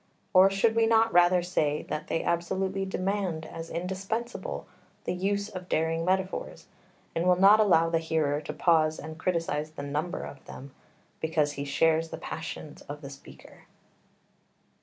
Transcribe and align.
Or 0.33 0.49
should 0.49 0.75
we 0.75 0.87
not 0.87 1.13
rather 1.13 1.43
say 1.43 1.83
that 1.83 2.07
they 2.07 2.23
absolutely 2.23 2.85
demand 2.85 3.45
as 3.45 3.69
indispensable 3.69 4.65
the 5.03 5.13
use 5.13 5.47
of 5.47 5.69
daring 5.69 6.03
metaphors, 6.03 6.65
and 7.13 7.27
will 7.27 7.35
not 7.39 7.59
allow 7.59 7.87
the 7.87 7.99
hearer 7.99 8.41
to 8.41 8.51
pause 8.51 8.97
and 8.97 9.19
criticise 9.19 9.69
the 9.69 9.83
number 9.83 10.23
of 10.23 10.43
them, 10.45 10.73
because 11.19 11.51
he 11.51 11.65
shares 11.65 12.09
the 12.09 12.17
passion 12.17 12.77
of 12.89 13.01
the 13.01 13.11
speaker? 13.11 13.65